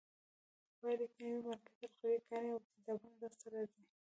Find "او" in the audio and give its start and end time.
2.53-2.59